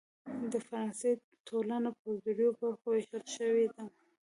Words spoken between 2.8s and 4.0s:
وېشل شوې وه.